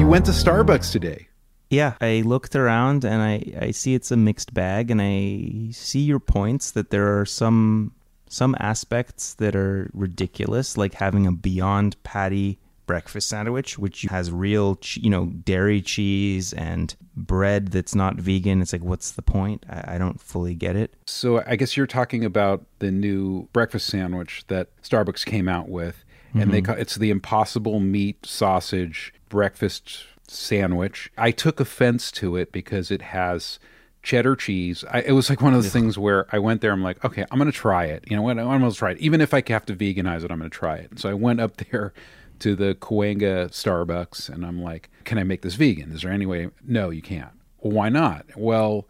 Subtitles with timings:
[0.00, 1.28] you went to Starbucks today.
[1.68, 6.00] Yeah, I looked around and I, I see it's a mixed bag, and I see
[6.00, 7.92] your points that there are some
[8.26, 14.78] some aspects that are ridiculous, like having a Beyond Patty breakfast sandwich, which has real,
[14.94, 18.62] you know, dairy cheese and bread that's not vegan.
[18.62, 19.66] It's like, what's the point?
[19.68, 20.94] I, I don't fully get it.
[21.06, 26.04] So I guess you're talking about the new breakfast sandwich that Starbucks came out with,
[26.32, 26.50] and mm-hmm.
[26.50, 31.10] they call, it's the Impossible Meat Sausage Breakfast Sandwich.
[31.18, 33.58] I took offense to it because it has
[34.02, 34.84] cheddar cheese.
[34.90, 36.72] I, it was like one of those things where I went there.
[36.72, 38.04] I'm like, okay, I'm going to try it.
[38.08, 38.38] You know what?
[38.38, 38.98] I'm to try it.
[38.98, 40.98] Even if I have to veganize it, I'm going to try it.
[40.98, 41.92] So I went up there
[42.40, 45.92] to the Cahuenga Starbucks and I'm like, can I make this vegan?
[45.92, 46.50] Is there any way?
[46.66, 47.32] No, you can't.
[47.60, 48.26] Well, why not?
[48.36, 48.88] Well,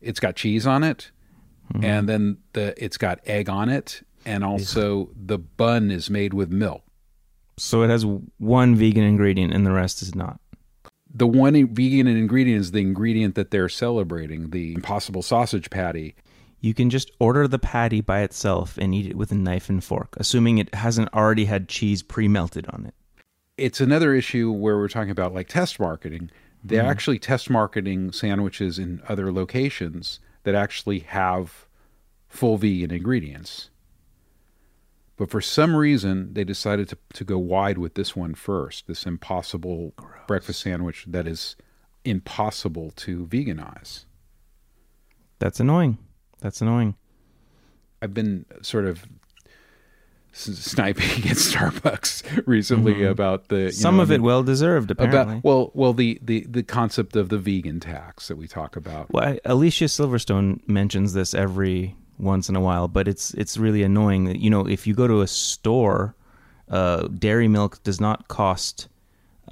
[0.00, 1.10] it's got cheese on it,
[1.72, 1.84] mm-hmm.
[1.84, 6.50] and then the it's got egg on it, and also the bun is made with
[6.50, 6.82] milk.
[7.56, 8.06] So it has
[8.38, 10.40] one vegan ingredient and the rest is not.
[11.12, 16.14] The one vegan ingredient is the ingredient that they're celebrating, the impossible sausage patty.
[16.60, 19.82] You can just order the patty by itself and eat it with a knife and
[19.82, 22.94] fork, assuming it hasn't already had cheese pre melted on it.
[23.56, 26.30] It's another issue where we're talking about like test marketing.
[26.62, 26.90] They're mm.
[26.90, 31.66] actually test marketing sandwiches in other locations that actually have
[32.28, 33.70] full vegan ingredients.
[35.18, 39.04] But for some reason, they decided to, to go wide with this one first this
[39.04, 40.12] impossible Gross.
[40.28, 41.56] breakfast sandwich that is
[42.04, 44.04] impossible to veganize.
[45.40, 45.98] That's annoying.
[46.40, 46.94] That's annoying.
[48.00, 49.04] I've been sort of
[50.32, 53.06] sniping at Starbucks recently mm-hmm.
[53.06, 55.38] about the some know, of it well deserved apparently.
[55.38, 59.10] About, well, well, the, the the concept of the vegan tax that we talk about.
[59.10, 63.82] Well, I, Alicia Silverstone mentions this every once in a while, but it's it's really
[63.82, 66.14] annoying that you know if you go to a store,
[66.68, 68.88] uh, dairy milk does not cost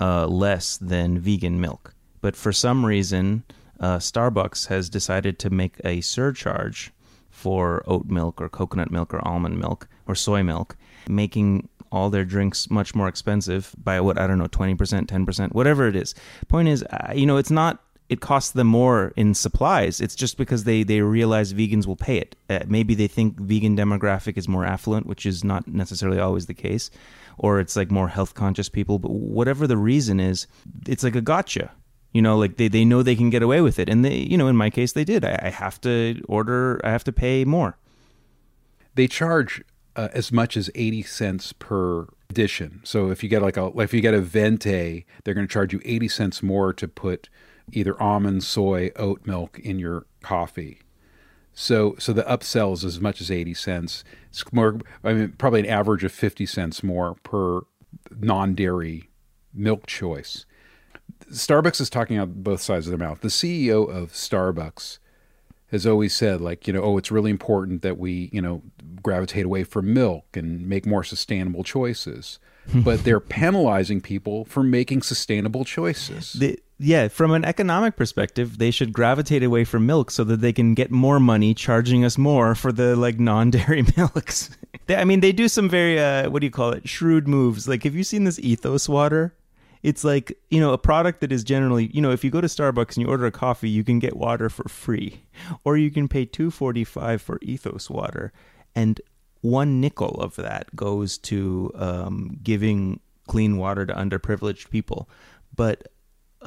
[0.00, 3.44] uh, less than vegan milk, but for some reason
[3.80, 6.92] uh, Starbucks has decided to make a surcharge
[7.30, 10.76] for oat milk or coconut milk or almond milk or soy milk,
[11.08, 15.86] making all their drinks much more expensive by what I don't know, 20%, 10%, whatever
[15.86, 16.14] it is.
[16.48, 20.00] Point is, uh, you know, it's not it costs them more in supplies.
[20.00, 22.36] It's just because they, they realize vegans will pay it.
[22.48, 26.54] Uh, maybe they think vegan demographic is more affluent, which is not necessarily always the
[26.54, 26.90] case,
[27.36, 28.98] or it's like more health conscious people.
[28.98, 30.46] But whatever the reason is,
[30.86, 31.72] it's like a gotcha.
[32.12, 33.88] You know, like they, they know they can get away with it.
[33.88, 35.24] And they, you know, in my case, they did.
[35.24, 37.76] I, I have to order, I have to pay more.
[38.94, 39.62] They charge
[39.96, 42.80] uh, as much as 80 cents per edition.
[42.84, 45.72] So if you get like a, if you get a Venti, they're going to charge
[45.72, 47.28] you 80 cents more to put
[47.72, 50.80] either almond, soy, oat milk in your coffee.
[51.52, 54.04] So, so the upsell is as much as 80 cents.
[54.28, 57.62] It's more, I mean, probably an average of 50 cents more per
[58.14, 59.08] non dairy
[59.54, 60.44] milk choice.
[61.30, 63.20] Starbucks is talking out both sides of their mouth.
[63.20, 64.98] The CEO of Starbucks
[65.70, 68.62] has always said, like, you know, oh, it's really important that we, you know,
[69.02, 72.38] gravitate away from milk and make more sustainable choices.
[72.74, 76.32] but they're penalizing people for making sustainable choices.
[76.32, 80.52] The, yeah, from an economic perspective, they should gravitate away from milk so that they
[80.52, 84.50] can get more money charging us more for the like non-dairy milks.
[84.86, 86.88] they, I mean, they do some very uh, what do you call it?
[86.88, 87.66] Shrewd moves.
[87.66, 89.34] Like, have you seen this ethos water?
[89.86, 92.48] it's like you know a product that is generally you know if you go to
[92.48, 95.24] starbucks and you order a coffee you can get water for free
[95.64, 98.32] or you can pay 245 for ethos water
[98.74, 99.00] and
[99.42, 102.98] one nickel of that goes to um, giving
[103.28, 105.08] clean water to underprivileged people
[105.54, 105.86] but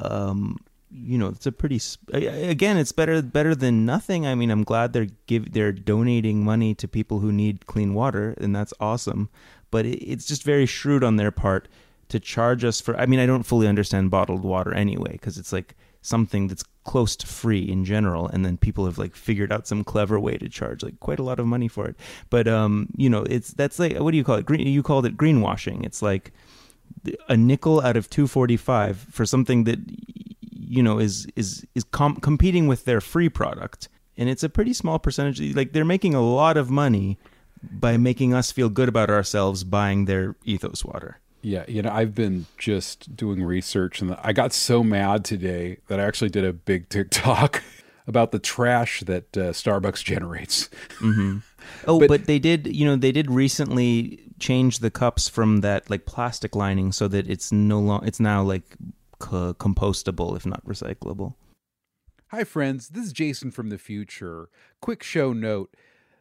[0.00, 0.58] um,
[0.92, 1.80] you know it's a pretty
[2.12, 4.26] again it's better better than nothing.
[4.26, 8.34] I mean i'm glad they're give they're donating money to people who need clean water
[8.38, 9.28] and that's awesome.
[9.70, 11.68] But it, it's just very shrewd on their part
[12.10, 12.96] to charge us for.
[12.96, 17.14] I mean, I don't fully understand bottled water anyway because it's like something that's close
[17.14, 20.48] to free in general and then people have like figured out some clever way to
[20.48, 21.96] charge like quite a lot of money for it.
[22.30, 24.46] But um you know it's that's like what do you call it?
[24.46, 25.84] Green you called it greenwashing.
[25.84, 26.32] It's like
[27.28, 29.78] a nickel out of 245 for something that
[30.52, 34.72] you know is is is com- competing with their free product and it's a pretty
[34.72, 37.18] small percentage like they're making a lot of money
[37.62, 42.14] by making us feel good about ourselves buying their ethos water yeah, you know, I've
[42.14, 46.52] been just doing research and I got so mad today that I actually did a
[46.52, 47.62] big TikTok
[48.06, 50.68] about the trash that uh, Starbucks generates.
[50.98, 51.38] Mm-hmm.
[51.86, 55.88] Oh, but, but, they did, you know, they did recently change the cups from that
[55.90, 58.76] like plastic lining so that it's no long it's now like
[59.18, 61.34] co- compostable if not recyclable.
[62.28, 64.48] Hi friends, this is Jason from the future.
[64.80, 65.74] Quick show note,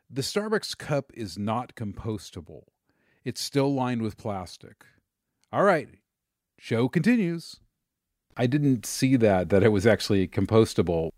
[0.10, 2.64] the Starbucks cup is not compostable.
[3.24, 4.86] It's still lined with plastic.
[5.52, 5.90] All right,
[6.58, 7.58] show continues.
[8.36, 11.10] I didn't see that that it was actually compostable.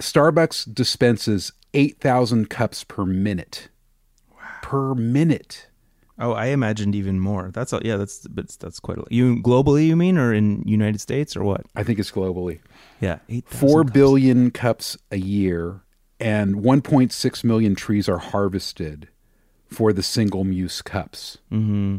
[0.00, 3.68] Starbucks dispenses 8,000 cups per minute.
[4.62, 5.68] Per minute.
[6.18, 7.50] Oh, I imagined even more.
[7.52, 7.80] That's all.
[7.84, 9.12] yeah, that's but that's quite a lot.
[9.12, 11.66] You globally, you mean, or in United States, or what?
[11.74, 12.60] I think it's globally.
[13.00, 15.82] Yeah, eight Four billion cups a year,
[16.18, 19.08] and 1.6 million trees are harvested
[19.68, 21.38] for the single use cups.
[21.52, 21.98] Mm-hmm.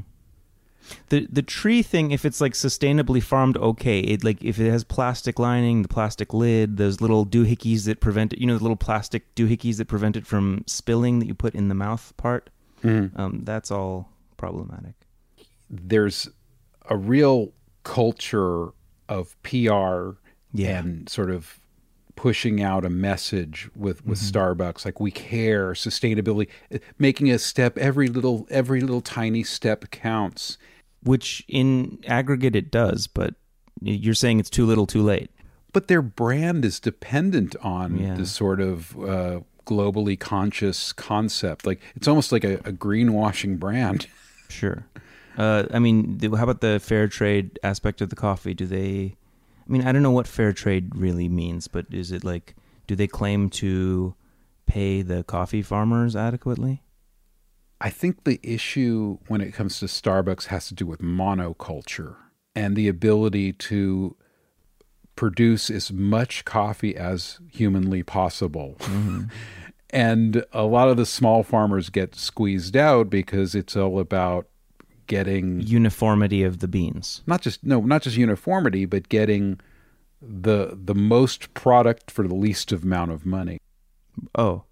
[1.09, 3.99] The the tree thing, if it's like sustainably farmed, okay.
[3.99, 8.33] It like if it has plastic lining, the plastic lid, those little doohickeys that prevent
[8.33, 8.39] it.
[8.39, 11.67] You know, the little plastic doohickeys that prevent it from spilling that you put in
[11.67, 12.49] the mouth part.
[12.87, 13.19] Mm-hmm.
[13.21, 14.93] Um, that's all problematic.
[15.69, 16.29] There's
[16.89, 17.51] a real
[17.83, 18.69] culture
[19.09, 20.11] of PR
[20.53, 20.79] Yeah.
[20.79, 21.59] and sort of
[22.15, 26.49] pushing out a message with with Starbucks like we care sustainability
[26.97, 30.57] making a step every little every little tiny step counts
[31.03, 33.35] Which in aggregate it does, but
[33.81, 35.29] you're saying it's too little, too late.
[35.73, 38.15] but their brand is dependent on Yeah.
[38.15, 44.07] this sort of uh, globally conscious concept like it's almost like a, a greenwashing brand
[44.49, 44.85] Sure.
[45.37, 48.53] Uh, I mean, how about the fair trade aspect of the coffee?
[48.53, 49.15] Do they?
[49.67, 52.55] I mean, I don't know what fair trade really means, but is it like,
[52.87, 54.15] do they claim to
[54.65, 56.83] pay the coffee farmers adequately?
[57.79, 62.15] I think the issue when it comes to Starbucks has to do with monoculture
[62.55, 64.15] and the ability to
[65.17, 68.77] produce as much coffee as humanly possible.
[68.79, 69.23] Mm-hmm.
[69.89, 74.47] and a lot of the small farmers get squeezed out because it's all about
[75.07, 77.21] getting Uniformity of the beans.
[77.25, 79.59] not just no, not just uniformity, but getting
[80.21, 83.59] the the most product for the least amount of money.
[84.35, 84.63] Oh,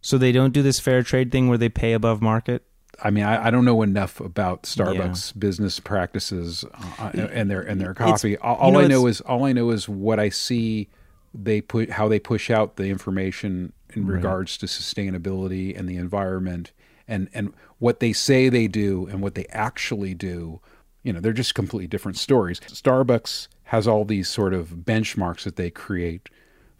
[0.00, 2.64] so they don't do this fair trade thing where they pay above market?
[3.02, 6.64] I mean, I, I don't know enough about Starbucks business practices
[6.98, 8.36] uh, and their and their coffee.
[8.38, 10.88] all all know, I know is all I know is what I see.
[11.34, 16.72] They put how they push out the information in regards to sustainability and the environment,
[17.08, 20.60] and and what they say they do and what they actually do.
[21.02, 22.60] You know, they're just completely different stories.
[22.60, 26.28] Starbucks has all these sort of benchmarks that they create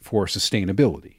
[0.01, 1.17] for sustainability.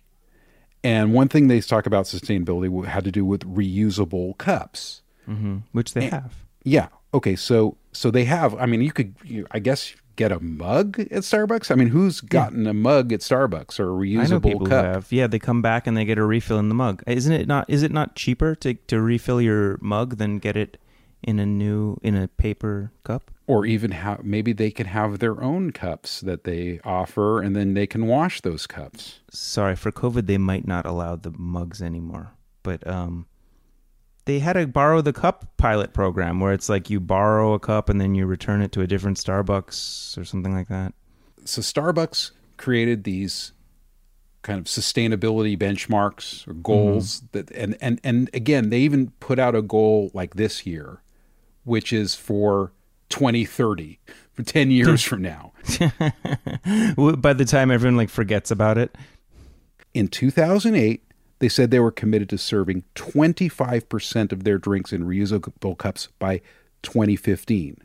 [0.86, 5.02] And one thing they talk about sustainability had to do with reusable cups.
[5.26, 6.36] hmm Which they have.
[6.64, 6.90] Yeah.
[7.14, 7.36] Okay.
[7.36, 8.56] So so they have.
[8.56, 9.16] I mean, you could.
[9.24, 11.72] You, I guess get a mug at Starbucks.
[11.72, 15.06] I mean, who's gotten a mug at Starbucks or a reusable cup?
[15.10, 17.04] Yeah, they come back and they get a refill in the mug.
[17.08, 17.70] Isn't it not?
[17.70, 20.78] Is it not cheaper to to refill your mug than get it
[21.24, 23.32] in a new in a paper cup?
[23.48, 27.76] Or even how maybe they can have their own cups that they offer, and then
[27.76, 29.20] they can wash those cups.
[29.32, 32.32] sorry for covid they might not allow the mugs anymore
[32.64, 33.26] but um
[34.26, 37.90] they had a borrow the cup pilot program where it's like you borrow a cup
[37.90, 40.94] and then you return it to a different starbucks or something like that
[41.46, 43.52] So Starbucks created these
[44.42, 49.54] kind of sustainability benchmarks or goals that and, and and again they even put out
[49.56, 51.02] a goal like this year
[51.64, 52.72] which is for
[53.10, 54.00] 2030
[54.34, 55.54] for 10 years from now.
[57.18, 58.96] By the time everyone like forgets about it.
[59.94, 61.01] In 2008
[61.39, 66.39] they said they were committed to serving 25% of their drinks in reusable cups by
[66.82, 67.77] 2015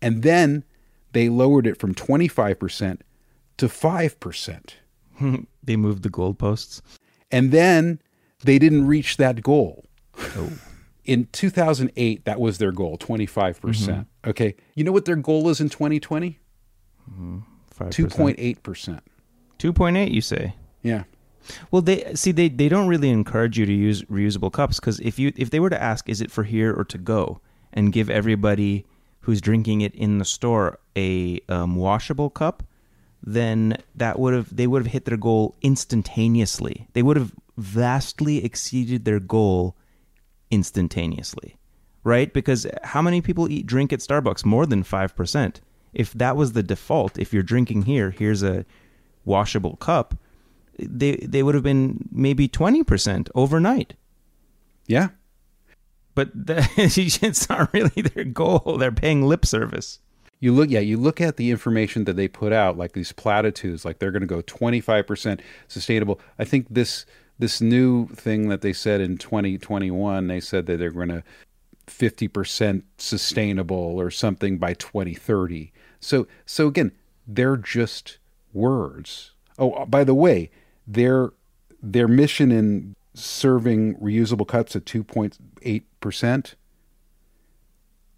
[0.00, 0.64] and then
[1.12, 3.00] they lowered it from 25%
[3.58, 4.70] to 5%
[5.62, 6.80] they moved the goalposts?
[7.30, 8.00] And then
[8.44, 9.84] they didn't reach that goal.
[10.18, 10.52] Oh.
[11.04, 13.60] In 2008, that was their goal, 25%.
[13.60, 14.02] percent mm-hmm.
[14.26, 14.54] Okay.
[14.74, 16.38] You know what their goal is in 2020?
[17.10, 17.38] 5%.
[17.78, 19.00] 2.8%.
[19.58, 21.04] 2.8 you say Yeah.
[21.70, 25.18] well they see they, they don't really encourage you to use reusable cups because if
[25.18, 27.40] you if they were to ask is it for here or to go
[27.72, 28.84] and give everybody
[29.20, 32.62] who's drinking it in the store a um, washable cup
[33.22, 38.44] then that would have they would have hit their goal instantaneously they would have vastly
[38.44, 39.74] exceeded their goal
[40.50, 41.56] instantaneously
[42.06, 42.32] right?
[42.32, 44.44] Because how many people eat drink at starbucks?
[44.44, 45.56] More than 5%
[45.92, 48.66] if that was the default if you're drinking here here's a
[49.24, 50.14] washable cup
[50.78, 53.94] they they would have been maybe 20% overnight.
[54.86, 55.08] Yeah.
[56.14, 58.76] but that, it's not really their goal.
[58.78, 60.00] They're paying lip service.
[60.38, 63.84] You look, yeah, you look at the information that they put out, like these platitudes,
[63.84, 66.20] like they're going to go 25% sustainable.
[66.38, 67.06] I think this
[67.38, 71.22] this new thing that they said in 2021, they said that they're going to
[71.86, 75.72] 50% sustainable or something by 2030.
[76.00, 76.92] So so again,
[77.26, 78.18] they're just
[78.52, 79.32] words.
[79.58, 80.50] Oh, uh, by the way,
[80.86, 81.30] their
[81.82, 86.54] their mission in serving reusable cups at 2.8%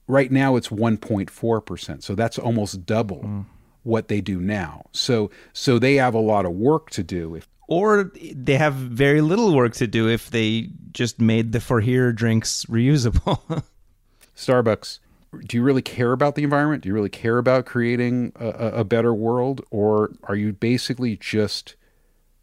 [0.09, 2.03] right now it's 1.4%.
[2.03, 3.45] So that's almost double mm.
[3.85, 4.87] what they do now.
[4.93, 7.37] So so they have a lot of work to do.
[7.37, 11.81] If or they have very little work to do if they just made the for
[11.81, 13.63] here drinks reusable.
[14.37, 14.99] Starbucks,
[15.47, 16.83] do you really care about the environment?
[16.83, 21.75] Do you really care about creating a, a better world, or are you basically just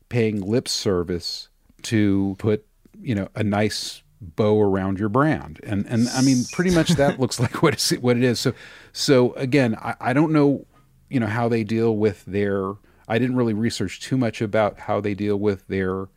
[0.10, 1.50] paying lip service
[1.84, 2.66] to put
[3.02, 7.20] you know a nice bow around your brand and and i mean pretty much that
[7.20, 8.54] looks like what it's what it is so
[8.94, 10.66] so again I, I don't know
[11.10, 12.74] you know how they deal with their
[13.08, 16.08] i didn't really research too much about how they deal with their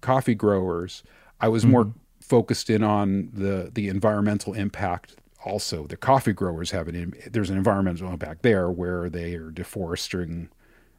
[0.00, 1.02] coffee growers
[1.40, 1.72] i was mm-hmm.
[1.72, 7.50] more focused in on the the environmental impact also the coffee growers have an there's
[7.50, 10.48] an environmental impact there where they are deforesting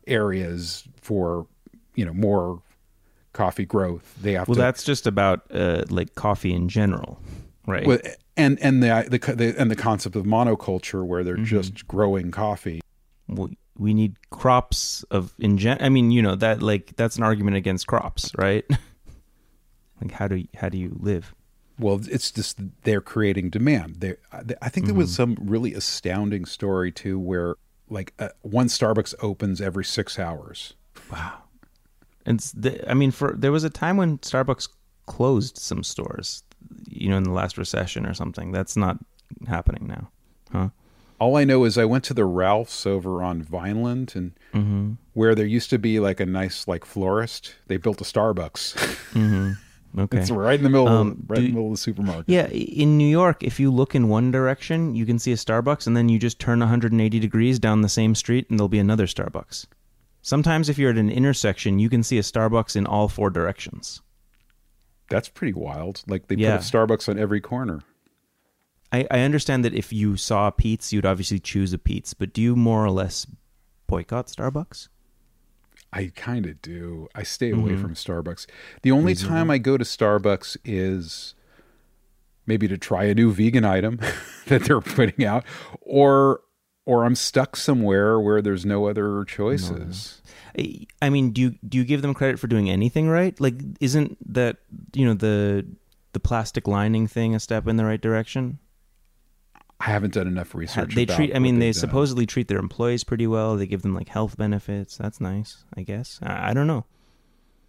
[0.07, 1.48] areas for
[1.95, 2.62] you know more
[3.33, 4.15] coffee growth.
[4.21, 7.19] They have well, to, that's just about uh, like coffee in general,
[7.67, 7.86] right?
[7.86, 8.00] Well,
[8.38, 11.45] and and the, the, the and the concept of monoculture where they're mm-hmm.
[11.45, 12.81] just growing coffee.
[13.27, 15.77] Well, we need crops of in gen.
[15.79, 18.65] I mean, you know that like that's an argument against crops, right?
[20.01, 21.34] like how do how do you live?
[21.79, 23.98] Well, it's just they're creating demand.
[24.01, 24.15] They,
[24.62, 25.36] I think there was mm-hmm.
[25.36, 27.55] some really astounding story too, where
[27.89, 30.74] like uh, one Starbucks opens every six hours.
[31.12, 31.39] Wow.
[32.25, 34.70] And the, I mean, for there was a time when Starbucks
[35.08, 36.43] closed some stores,
[36.88, 38.51] you know, in the last recession or something.
[38.51, 38.98] That's not
[39.48, 40.10] happening now,
[40.51, 40.70] huh?
[41.20, 44.93] All I know is I went to the Ralphs over on Vineland, and mm-hmm.
[45.13, 48.75] where there used to be like a nice like florist, they built a Starbucks.
[49.13, 49.51] Mm-hmm.
[49.98, 51.81] Okay, it's right in the middle, um, of, right do, in the middle of the
[51.81, 52.25] supermarket.
[52.27, 55.86] Yeah, in New York, if you look in one direction, you can see a Starbucks,
[55.86, 59.05] and then you just turn 180 degrees down the same street, and there'll be another
[59.05, 59.65] Starbucks.
[60.21, 64.01] Sometimes, if you're at an intersection, you can see a Starbucks in all four directions.
[65.10, 66.03] That's pretty wild.
[66.07, 66.57] Like they yeah.
[66.57, 67.81] put a Starbucks on every corner.
[68.93, 72.33] I, I understand that if you saw a Pete's, you'd obviously choose a Pete's, but
[72.33, 73.25] do you more or less
[73.88, 74.88] boycott Starbucks?
[75.93, 77.10] I kind of do.
[77.13, 77.81] I stay away mm-hmm.
[77.81, 78.48] from Starbucks.
[78.81, 79.27] The only mm-hmm.
[79.27, 81.36] time I go to Starbucks is
[82.45, 84.00] maybe to try a new vegan item
[84.48, 85.43] that they're putting out,
[85.81, 86.41] or
[86.86, 90.21] or I'm stuck somewhere where there's no other choices.
[90.57, 90.65] No.
[91.01, 93.39] I mean, do you do you give them credit for doing anything right?
[93.39, 94.57] Like, isn't that
[94.93, 95.65] you know the
[96.13, 98.60] the plastic lining thing a step in the right direction?
[99.81, 100.95] I haven't done enough research.
[100.95, 101.35] They treat.
[101.35, 103.55] I mean, they supposedly treat their employees pretty well.
[103.55, 104.97] They give them like health benefits.
[104.97, 106.19] That's nice, I guess.
[106.21, 106.85] I, I don't know.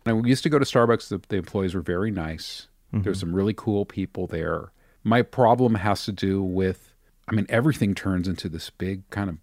[0.05, 1.09] I used to go to Starbucks.
[1.09, 2.69] The, the employees were very nice.
[2.93, 3.05] Mm-hmm.
[3.05, 4.73] There's some really cool people there.
[5.05, 6.93] My problem has to do with
[7.29, 9.39] I mean, everything turns into this big kind of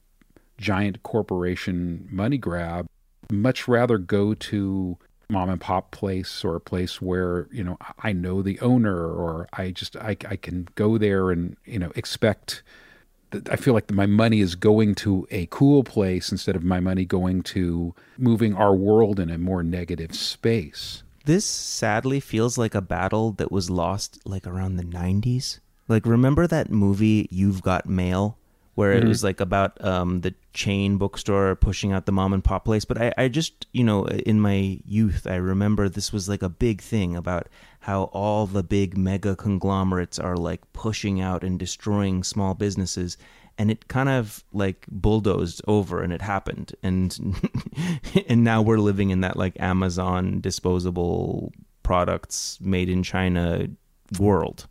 [0.58, 2.88] giant corporation money grab.
[3.32, 4.98] Much rather go to
[5.30, 9.48] mom and pop place or a place where you know I know the owner or
[9.54, 12.64] I just I, I can go there and you know expect
[13.50, 17.06] I feel like my money is going to a cool place instead of my money
[17.06, 21.04] going to moving our world in a more negative space.
[21.26, 25.60] This sadly feels like a battle that was lost like around the 90s.
[25.88, 28.39] Like, remember that movie You've Got Mail,
[28.80, 29.08] where mm-hmm.
[29.08, 32.86] it was like about um, the chain bookstore pushing out the mom and pop place.
[32.86, 36.48] But I, I just, you know, in my youth, I remember this was like a
[36.48, 37.50] big thing about
[37.82, 43.18] how all the big mega conglomerates are like pushing out and destroying small businesses.
[43.58, 46.74] And it kind of like bulldozed over and it happened.
[46.82, 47.20] And
[48.30, 51.52] and now we're living in that like Amazon disposable
[51.84, 53.68] products made in China
[54.18, 54.69] world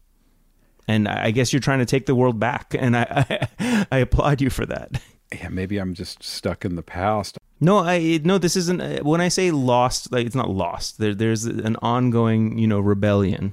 [0.89, 4.41] and I guess you're trying to take the world back, and I I, I applaud
[4.41, 5.01] you for that.
[5.33, 7.37] Yeah, maybe I'm just stuck in the past.
[7.61, 8.39] No, I no.
[8.39, 8.81] This isn't.
[8.81, 10.99] Uh, when I say lost, like it's not lost.
[10.99, 13.53] There, there's an ongoing, you know, rebellion,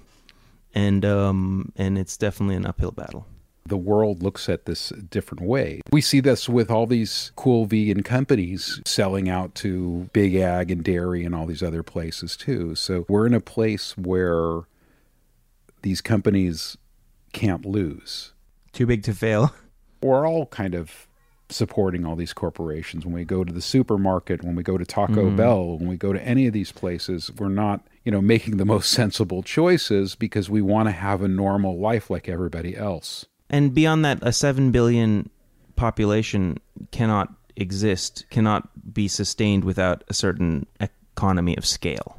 [0.73, 3.27] and um, and it's definitely an uphill battle.
[3.67, 5.81] The world looks at this different way.
[5.91, 10.83] We see this with all these cool vegan companies selling out to big ag and
[10.83, 12.75] dairy and all these other places too.
[12.75, 14.61] So we're in a place where
[15.81, 16.77] these companies
[17.35, 18.31] can't lose.
[18.71, 19.53] Too big to fail.
[20.01, 21.07] We're all kind of
[21.49, 23.05] supporting all these corporations.
[23.05, 25.35] When we go to the supermarket, when we go to Taco mm.
[25.35, 28.65] Bell, when we go to any of these places, we're not, you know, making the
[28.75, 33.25] most sensible choices because we want to have a normal life like everybody else.
[33.49, 35.29] And beyond that, a 7 billion
[35.75, 36.59] population
[36.91, 42.17] cannot exist, cannot be sustained without a certain economy of scale.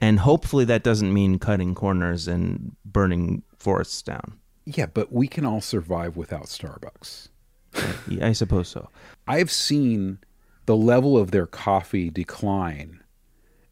[0.00, 4.38] And hopefully that doesn't mean cutting corners and burning forests down.
[4.64, 7.28] Yeah, but we can all survive without Starbucks.
[8.08, 8.88] yeah, I suppose so.
[9.28, 10.18] I've seen
[10.66, 13.02] the level of their coffee decline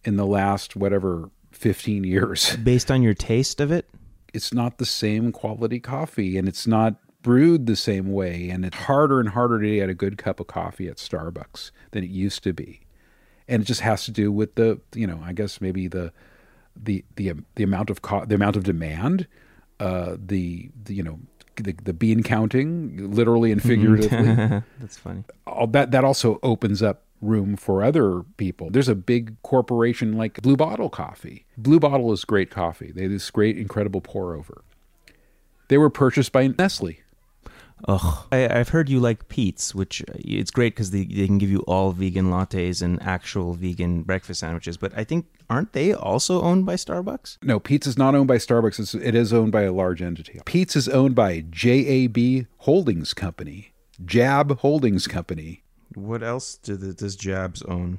[0.05, 2.57] in the last whatever 15 years.
[2.63, 3.89] Based on your taste of it?
[4.33, 8.77] It's not the same quality coffee and it's not brewed the same way, and it's
[8.77, 12.43] harder and harder to get a good cup of coffee at Starbucks than it used
[12.45, 12.81] to be.
[13.47, 16.13] And it just has to do with the, you know, I guess maybe the
[16.81, 19.27] the the the amount of co- the amount of demand,
[19.81, 21.19] uh, the, the you know
[21.57, 24.63] the, the bean counting, literally and figuratively.
[24.81, 25.25] That's funny.
[25.47, 28.71] All that that also opens up room for other people.
[28.71, 31.47] There's a big corporation like Blue Bottle Coffee.
[31.57, 32.93] Blue Bottle is great coffee.
[32.93, 34.63] They have this great, incredible pour over.
[35.69, 37.01] They were purchased by Nestle.
[37.87, 38.27] Ugh.
[38.33, 41.51] I, I've heard you like Pete's, which uh, it's great because they, they can give
[41.51, 44.77] you all vegan lattes and actual vegan breakfast sandwiches.
[44.77, 47.39] But I think, aren't they also owned by Starbucks?
[47.43, 48.81] No, Pete's is not owned by Starbucks.
[48.81, 50.41] It's, it is owned by a large entity.
[50.45, 53.73] Pete's is owned by JAB Holdings Company,
[54.05, 55.63] Jab Holdings Company.
[55.95, 57.99] What else do the, does Jabs own?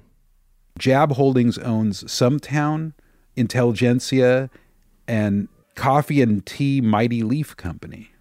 [0.77, 2.93] Jab Holdings owns Stumptown,
[3.36, 4.50] Intelligentsia,
[5.07, 8.12] and Coffee and Tea Mighty Leaf Company.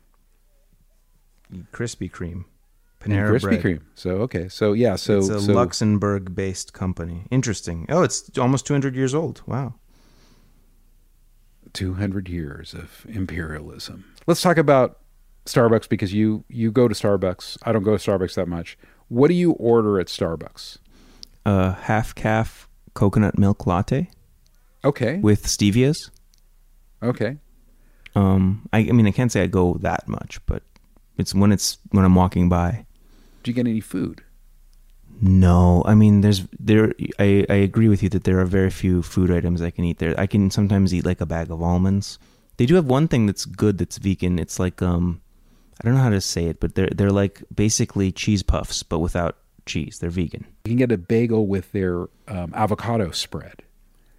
[1.72, 2.44] Krispy Kreme.
[3.00, 3.62] Panera Krispy Bread.
[3.62, 3.82] Kreme.
[3.94, 7.26] So okay, so yeah, so it's a so Luxembourg-based company.
[7.30, 7.86] Interesting.
[7.88, 9.42] Oh, it's almost 200 years old.
[9.46, 9.74] Wow.
[11.74, 14.04] 200 years of imperialism.
[14.26, 14.98] Let's talk about
[15.46, 17.58] Starbucks because you you go to Starbucks.
[17.62, 18.78] I don't go to Starbucks that much.
[19.08, 20.78] What do you order at Starbucks?
[21.46, 24.10] A half caf coconut milk latte
[24.84, 25.18] Okay.
[25.18, 26.10] with stevias.
[27.02, 27.36] Okay.
[28.14, 30.62] Um, I, I mean, I can't say I go that much, but
[31.18, 32.87] it's when it's when I'm walking by.
[33.42, 34.22] Do you get any food?
[35.20, 36.94] No, I mean, there's there.
[37.18, 39.98] I I agree with you that there are very few food items I can eat
[39.98, 40.14] there.
[40.18, 42.18] I can sometimes eat like a bag of almonds.
[42.56, 44.38] They do have one thing that's good that's vegan.
[44.38, 45.20] It's like um,
[45.80, 49.00] I don't know how to say it, but they're they're like basically cheese puffs, but
[49.00, 49.98] without cheese.
[49.98, 50.46] They're vegan.
[50.64, 53.62] You can get a bagel with their um, avocado spread.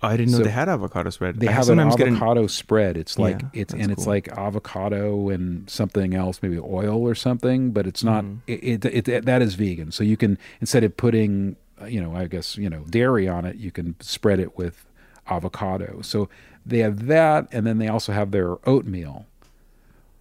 [0.02, 1.40] I didn't know So they had avocado spread.
[1.40, 2.96] They I have an avocado spread.
[2.96, 7.72] It's like Yeah, it's and it's like avocado and something else, maybe oil or something,
[7.72, 8.24] but it's not.
[8.24, 8.38] Mm-hmm.
[8.48, 9.92] It, it, it that is vegan.
[9.92, 13.46] So you can instead of putting, uh, you know, I guess you know dairy on
[13.46, 14.86] it, you can spread it with
[15.28, 16.02] avocado.
[16.02, 16.30] So
[16.66, 19.26] they have that, and then they also have their oatmeal.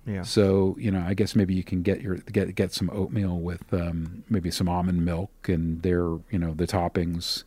[0.07, 0.23] yeah.
[0.23, 3.73] So you know, I guess maybe you can get your get get some oatmeal with
[3.73, 7.45] um, maybe some almond milk and their you know the toppings.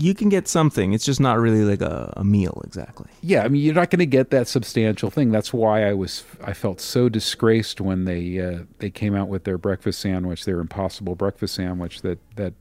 [0.00, 0.94] You can get something.
[0.94, 3.10] It's just not really like a, a meal exactly.
[3.20, 5.30] Yeah, I mean, you're not going to get that substantial thing.
[5.30, 9.44] That's why I was I felt so disgraced when they uh, they came out with
[9.44, 12.54] their breakfast sandwich, their impossible breakfast sandwich that that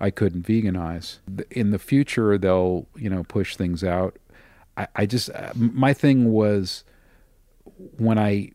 [0.00, 1.18] I couldn't veganize.
[1.50, 4.16] In the future, they'll you know push things out.
[4.78, 6.84] I, I just uh, my thing was
[7.98, 8.52] when I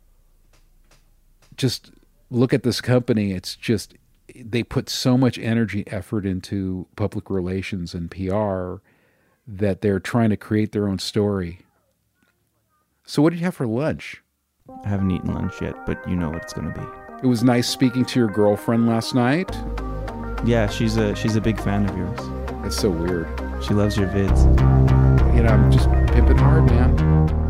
[1.58, 1.92] just
[2.32, 3.94] look at this company, it's just
[4.34, 8.76] they put so much energy effort into public relations and PR
[9.48, 11.60] that they're trying to create their own story.
[13.06, 14.24] So what did you have for lunch?
[14.84, 16.88] I haven't eaten lunch yet, but you know what it's going to be.
[17.22, 19.56] It was nice speaking to your girlfriend last night.
[20.44, 22.20] Yeah, she's a she's a big fan of yours.
[22.64, 23.28] That's so weird.
[23.64, 24.44] She loves your vids.
[25.36, 27.45] You know, I'm just pimping hard, man.